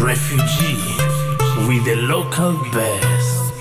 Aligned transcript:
refugee 0.00 0.96
with 1.68 1.84
the 1.84 1.96
local 1.96 2.54
best. 2.72 3.52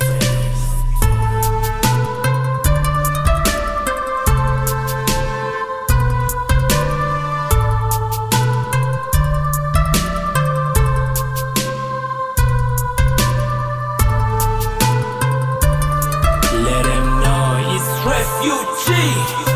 Let 16.53 16.83
them 16.83 17.07
know 17.21 17.75
it's 17.75 17.89
refugee. 18.05 19.48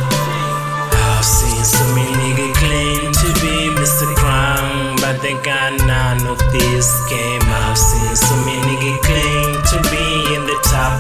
This 6.51 6.89
game. 7.09 7.41
I've 7.45 7.77
seen 7.77 8.15
so 8.15 8.35
many 8.43 8.97
claim 9.05 9.55
to 9.61 9.77
be 9.87 10.35
in 10.35 10.43
the 10.49 10.57
top, 10.67 10.99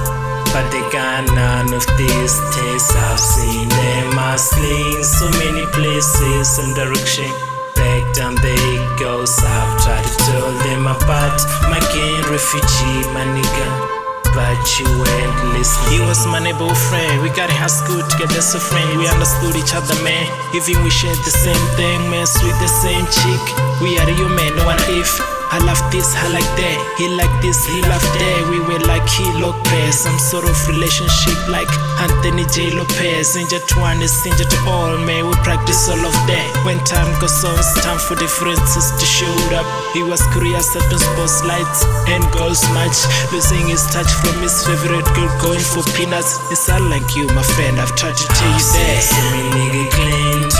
but 0.53 0.69
they 0.71 0.83
got 0.93 1.25
none 1.33 1.73
of 1.73 1.85
this 1.97 2.33
taste. 2.55 2.95
I've 2.95 3.19
seen 3.19 3.67
them 3.67 4.13
hustling 4.13 5.03
so 5.03 5.27
many 5.43 5.65
places 5.73 6.59
and 6.59 6.75
direction. 6.75 7.29
Back 7.75 8.03
down 8.15 8.35
they 8.39 8.77
go, 9.01 9.25
so 9.25 9.45
I've 9.45 9.83
tried 9.83 10.05
to 10.05 10.15
tell 10.29 10.51
them 10.63 10.87
apart. 10.87 11.41
My 11.67 11.81
gang 11.91 12.21
refugee, 12.31 13.01
my 13.11 13.25
nigga 13.25 13.93
but 14.33 14.57
you 14.79 14.89
ain't 14.89 15.53
listening. 15.53 15.93
He 15.93 15.99
was 16.01 16.25
my 16.25 16.39
neighbor 16.39 16.73
friend. 16.89 17.21
We 17.21 17.29
got 17.29 17.49
in 17.49 17.55
high 17.55 17.69
school 17.69 18.01
together 18.01 18.41
a 18.41 18.59
friend. 18.59 18.97
We 18.97 19.07
understood 19.07 19.55
each 19.55 19.73
other, 19.73 19.95
man. 20.03 20.25
Even 20.53 20.83
we 20.83 20.89
shared 20.89 21.17
the 21.23 21.31
same 21.31 21.65
thing, 21.77 22.09
man. 22.09 22.25
Sweet 22.25 22.57
the 22.57 22.67
same 22.67 23.05
chick. 23.05 23.43
We 23.81 23.97
are 24.01 24.09
you, 24.09 24.27
man. 24.29 24.55
No 24.57 24.65
one 24.65 24.81
if. 24.89 25.32
I 25.53 25.61
love 25.61 25.77
this, 25.93 26.17
I 26.17 26.33
like 26.33 26.49
that. 26.57 26.77
He 26.97 27.05
like 27.13 27.29
this, 27.45 27.61
he 27.69 27.77
love 27.85 28.01
that. 28.01 28.39
We 28.49 28.57
were 28.65 28.81
like 28.89 29.05
he 29.05 29.21
Lopez. 29.37 30.01
Some 30.01 30.17
sort 30.17 30.49
of 30.49 30.57
relationship 30.65 31.37
like 31.45 31.69
Anthony 32.01 32.41
J. 32.49 32.73
Lopez. 32.73 33.37
Inja 33.37 33.61
to 33.61 33.75
one 33.77 34.01
is 34.01 34.17
inja 34.25 34.49
to 34.49 34.57
all, 34.65 34.97
man. 35.05 35.29
We 35.29 35.37
practice 35.45 35.85
all 35.93 36.01
of 36.01 36.17
that. 36.25 36.49
When 36.65 36.81
time 36.89 37.05
goes 37.21 37.37
on, 37.45 37.53
it's 37.53 37.77
time 37.85 38.01
for 38.01 38.17
differences 38.17 38.97
to 38.97 39.05
show 39.05 39.29
up. 39.53 39.69
He 39.93 40.01
was 40.01 40.25
curious 40.33 40.73
at 40.73 40.89
the 40.89 40.97
spotlights 40.97 41.85
and 42.09 42.25
goals 42.33 42.65
match. 42.73 42.97
Losing 43.29 43.69
his 43.69 43.85
touch 43.93 44.09
from 44.25 44.41
his 44.41 44.57
favorite 44.65 45.05
girl, 45.13 45.29
going 45.37 45.61
for 45.61 45.85
peanuts. 45.93 46.41
It's 46.49 46.65
sound 46.65 46.89
like 46.89 47.05
you, 47.13 47.29
my 47.37 47.45
friend. 47.53 47.77
I've 47.77 47.93
tried 47.93 48.17
to 48.17 48.25
tell 48.25 48.49
you 48.57 48.65
that. 48.73 50.52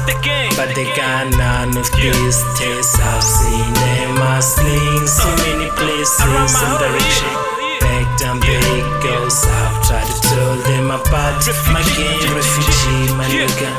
In 0.00 0.06
the 0.06 0.16
top, 0.22 0.56
but 0.56 0.74
they 0.74 0.88
got 0.96 1.30
none 1.36 1.76
of 1.76 1.86
these 1.92 2.40
taste. 2.56 2.96
I've 3.00 3.22
seen 3.22 3.72
them 3.74 4.16
hustling 4.16 5.06
so 5.06 5.28
many 5.44 5.68
places 5.76 6.20
and 6.20 6.78
direction. 6.78 7.32
Back 7.80 8.06
down 8.20 8.40
they 8.40 8.80
go, 9.02 9.28
so 9.28 9.48
I've 9.48 9.76
tried 9.86 10.06
to 10.06 10.16
tell 10.20 10.56
them 10.68 10.90
apart. 10.90 11.44
My 11.72 11.82
gang 11.96 12.34
refugee, 12.34 13.12
my 13.16 13.26
nigga. 13.28 13.70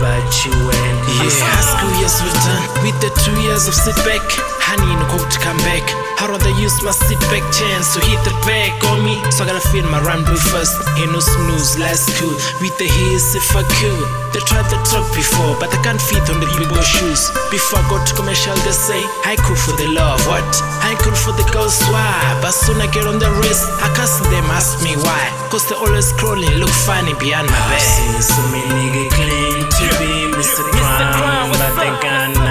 But 0.00 0.26
you 0.42 0.52
ain't 0.52 0.98
Yeah, 1.22 1.30
high 1.30 1.62
school 1.62 1.92
years 1.98 2.18
were 2.22 2.34
done 2.42 2.64
with 2.82 2.98
the 3.00 3.10
two 3.22 3.38
years 3.42 3.68
of 3.68 3.74
setback. 3.74 4.61
Honey, 4.62 4.94
no 4.94 5.04
hope 5.10 5.26
to 5.28 5.38
come 5.42 5.58
back. 5.66 5.82
I'd 6.22 6.30
rather 6.30 6.54
use 6.54 6.78
my 6.86 6.94
sit 6.94 7.18
back 7.34 7.42
chance 7.50 7.94
to 7.94 8.00
hit 8.06 8.22
the 8.22 8.30
back 8.46 8.78
on 8.94 9.02
me. 9.02 9.18
So 9.34 9.42
I 9.42 9.50
gotta 9.50 9.64
feel 9.74 9.82
my 9.90 9.98
runway 10.00 10.38
first. 10.38 10.78
Ain't 10.96 11.10
no 11.10 11.18
snooze, 11.18 11.78
last 11.82 12.14
cool. 12.16 12.34
With 12.62 12.78
the 12.78 12.86
heels 12.86 13.34
if 13.34 13.50
I 13.58 13.66
could. 13.66 14.06
They 14.30 14.40
tried 14.48 14.70
to 14.70 14.78
talk 14.88 15.04
before, 15.12 15.58
but 15.58 15.74
I 15.74 15.78
can't 15.82 16.00
fit 16.00 16.24
on 16.30 16.38
the 16.40 16.48
big 16.56 16.70
boy 16.70 16.80
shoes. 16.80 17.28
Before 17.50 17.82
I 17.82 17.84
go 17.90 17.98
to 17.98 18.12
commercial, 18.14 18.56
they 18.64 18.72
say, 18.72 19.02
I 19.26 19.36
cool 19.42 19.58
for 19.58 19.74
the 19.76 19.90
love. 19.92 20.22
What? 20.30 20.46
I 20.86 20.94
cool 21.02 21.12
for 21.12 21.34
the 21.34 21.44
girls, 21.52 21.76
why? 21.92 22.14
But 22.40 22.54
soon 22.54 22.80
I 22.80 22.88
get 22.88 23.04
on 23.04 23.18
the 23.18 23.28
wrist, 23.42 23.66
I 23.82 23.92
can't 23.92 24.08
see 24.08 24.24
them 24.30 24.46
ask 24.54 24.80
me 24.80 24.96
why. 24.96 25.26
Cause 25.50 25.68
they 25.68 25.76
always 25.76 26.14
crawling, 26.16 26.48
look 26.62 26.72
funny 26.86 27.12
behind 27.20 27.50
my 27.50 27.60
back. 27.68 27.76
I've 27.76 27.84
seen 27.84 28.22
so 28.24 28.40
many 28.54 28.72
niggas 28.72 29.10
claim 29.10 29.58
to 29.68 29.84
be 30.00 30.12
Mr. 30.32 30.64
Crown, 30.70 31.50
but 31.50 31.60
they 31.76 31.92
got 32.00 32.32
none 32.32 32.40
of 32.40 32.41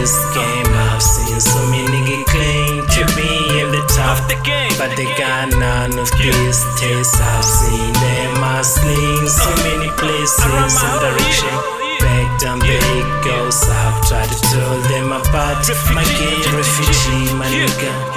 this 0.00 0.16
game. 0.32 0.64
I've 0.88 1.02
seen 1.02 1.38
so 1.38 1.60
many 1.68 2.00
niggas 2.08 2.24
claim 2.24 2.80
to 2.88 3.02
be 3.12 3.28
in 3.60 3.68
the 3.68 3.84
top, 3.92 4.16
of 4.16 4.28
the 4.32 4.38
game, 4.48 4.72
but 4.80 4.96
they 4.96 5.04
got 5.20 5.52
none 5.60 5.92
of 5.92 6.08
this 6.16 6.64
taste. 6.80 7.20
I've 7.20 7.44
seen 7.44 7.92
them 7.92 8.40
hustling 8.40 9.28
so 9.28 9.44
uh, 9.44 9.60
many 9.68 9.92
uh, 9.92 10.00
places 10.00 10.72
and 10.80 10.96
direction. 11.04 11.52
Oh, 11.52 11.76
Back 12.00 12.40
down 12.40 12.58
they 12.60 12.80
go, 13.20 13.52
I've 13.52 14.00
tried 14.08 14.28
to 14.32 14.38
tell 14.48 14.80
them 14.88 15.12
apart. 15.12 15.68
My 15.92 16.04
gang 16.16 16.56
refugee, 16.56 17.28
my 17.36 17.44
nigga. 17.52 18.09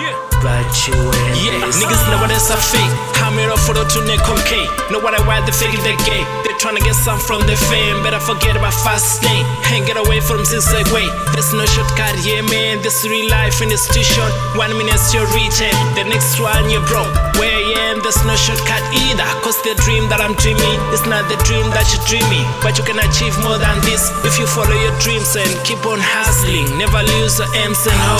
But 0.43 0.67
you 0.87 0.93
Yeah, 1.39 1.63
listening. 1.63 1.87
niggas 1.87 2.03
know 2.11 2.19
what 2.19 2.31
is 2.31 2.49
a 2.51 2.57
fake. 2.59 2.91
Camera 3.15 3.55
photo 3.55 3.87
to 3.87 3.99
neck 4.03 4.19
okay. 4.27 4.67
Know 4.91 4.99
what 4.99 5.15
I 5.15 5.23
why 5.23 5.39
they 5.39 5.55
fake 5.55 5.71
they 5.87 5.95
gay. 6.03 6.23
They 6.43 6.51
tryna 6.59 6.83
get 6.83 6.95
some 6.99 7.17
from 7.19 7.39
the 7.47 7.55
fame. 7.71 8.03
Better 8.03 8.19
forget 8.19 8.55
about 8.59 8.75
fast 8.83 9.23
lane. 9.23 9.45
And 9.71 9.87
get 9.87 9.95
away 9.95 10.19
from 10.19 10.43
zigzag 10.43 10.85
way. 10.91 11.07
There's 11.33 11.53
no 11.55 11.63
shortcut, 11.65 12.19
yeah 12.27 12.43
man. 12.43 12.83
This 12.83 13.07
real 13.07 13.29
life 13.31 13.61
and 13.63 13.71
it's 13.71 13.87
too 13.87 14.03
short. 14.03 14.33
One 14.59 14.75
minute 14.77 14.99
you're 15.15 15.25
reaching, 15.31 15.73
the 15.95 16.03
next 16.03 16.37
one 16.43 16.67
you're 16.69 16.83
broke. 16.91 17.09
Where 17.39 17.49
I 17.49 17.89
am, 17.89 18.03
there's 18.03 18.19
no 18.27 18.35
shortcut 18.35 18.83
either. 19.07 19.25
Cause 19.47 19.55
the 19.63 19.73
dream 19.87 20.11
that 20.11 20.19
I'm 20.19 20.35
dreaming 20.43 20.77
is 20.91 21.07
not 21.07 21.23
the 21.31 21.39
dream 21.47 21.71
that 21.71 21.87
you're 21.95 22.03
dreaming. 22.05 22.43
But 22.61 22.75
you 22.77 22.83
can 22.83 22.99
achieve 22.99 23.33
more 23.47 23.55
than 23.57 23.79
this 23.87 24.11
if 24.27 24.35
you 24.37 24.45
follow 24.45 24.75
your 24.75 24.93
dreams 24.99 25.33
and 25.39 25.47
keep 25.63 25.79
on 25.87 26.03
hustling. 26.03 26.67
Never 26.77 26.99
lose 27.01 27.39
your 27.39 27.47
aims 27.63 27.79
and 27.87 27.95
I've 27.95 28.19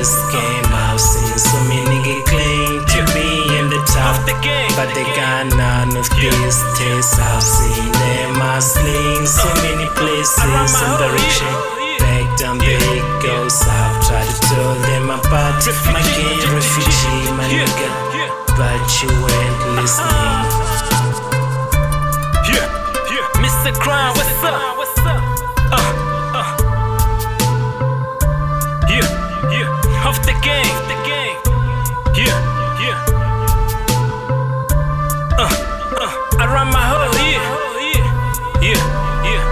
this 0.00 0.16
game. 0.32 0.64
I've 0.72 0.96
seen 0.96 1.36
so 1.36 1.60
many 1.68 2.00
niggas 2.00 2.24
claim 2.24 2.80
to 2.88 3.00
be 3.12 3.28
in 3.60 3.68
the 3.68 3.80
top, 3.92 4.16
but 4.24 4.88
they 4.96 5.04
got 5.12 5.52
none 5.52 5.92
of 5.92 6.08
this 6.08 6.56
taste. 6.80 7.20
I've 7.20 7.44
seen 7.44 7.92
them 7.92 8.32
hustling 8.40 9.28
so 9.28 9.44
oh. 9.44 9.60
many 9.60 9.88
places 10.00 10.40
and 10.40 10.96
direction. 10.96 11.52
Oh, 11.52 12.00
back 12.00 12.24
down 12.40 12.56
they 12.56 12.80
go, 13.20 13.48
so 13.52 13.68
I've 13.68 14.00
tried 14.08 14.24
to 14.24 14.36
tell 14.48 14.72
them 14.88 15.12
apart. 15.12 15.60
My 15.92 16.00
gang 16.16 16.48
refugee, 16.48 17.28
my 17.36 17.44
nigga, 17.52 17.88
but 18.56 18.80
you 19.04 19.12
ain't 19.12 19.60
listening. 19.76 20.48
Yeah, 22.48 22.66
yeah. 23.12 23.44
Mr. 23.44 23.74
Crown, 23.74 24.16
what's 24.16 24.42
up? 24.42 24.79
Game. 30.42 30.80
Yeah, 32.16 32.38
yeah. 32.84 32.98
Uh, 35.38 35.50
uh. 36.00 36.12
I 36.38 36.44
run 36.46 36.68
my 36.72 36.84
whole 36.90 37.12
yeah, 37.28 37.44
yeah, 38.60 38.82
yeah. 39.28 39.44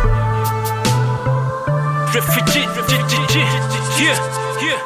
Refugee, 2.14 2.66
yeah, 4.00 4.18
yeah. 4.62 4.80